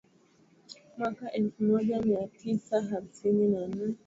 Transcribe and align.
mwaka 0.97 1.31
elfu 1.31 1.63
moja 1.63 2.01
mia 2.01 2.27
tisa 2.27 2.81
hamsini 2.81 3.47
na 3.47 3.67
nne 3.67 3.95